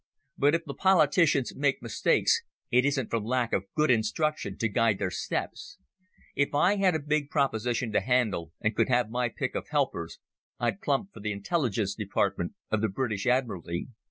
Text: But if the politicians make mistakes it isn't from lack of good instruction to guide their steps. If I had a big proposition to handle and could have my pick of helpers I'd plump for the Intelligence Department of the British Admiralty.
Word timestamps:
But 0.35 0.55
if 0.55 0.65
the 0.65 0.73
politicians 0.73 1.55
make 1.55 1.83
mistakes 1.83 2.41
it 2.71 2.85
isn't 2.85 3.11
from 3.11 3.23
lack 3.23 3.53
of 3.53 3.65
good 3.75 3.91
instruction 3.91 4.57
to 4.57 4.67
guide 4.67 4.97
their 4.97 5.11
steps. 5.11 5.77
If 6.33 6.55
I 6.55 6.77
had 6.77 6.95
a 6.95 6.99
big 6.99 7.29
proposition 7.29 7.91
to 7.91 8.01
handle 8.01 8.51
and 8.59 8.75
could 8.75 8.89
have 8.89 9.11
my 9.11 9.29
pick 9.29 9.53
of 9.53 9.67
helpers 9.69 10.17
I'd 10.59 10.81
plump 10.81 11.13
for 11.13 11.19
the 11.19 11.31
Intelligence 11.31 11.93
Department 11.93 12.53
of 12.71 12.81
the 12.81 12.89
British 12.89 13.27
Admiralty. 13.27 13.89